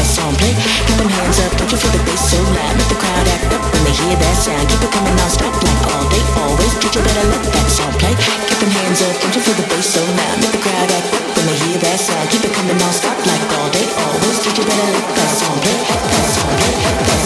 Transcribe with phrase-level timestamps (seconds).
[0.00, 0.52] assemble.
[0.86, 2.74] Get them hands up, don't you feel the bass so loud?
[2.88, 4.64] The crowd act up when they hear that sound.
[4.68, 6.72] Keep it coming non-stop like all day, always.
[6.80, 8.14] Did you better let that song play?
[8.48, 10.36] Get them hands up, don't you feel the bass so loud?
[10.40, 12.26] Make the crowd act up when they hear that sound.
[12.30, 14.36] Keep it coming non-stop like all day, always.
[14.44, 15.78] Did you better let that song play?
[15.84, 16.00] That
[17.04, 17.25] play?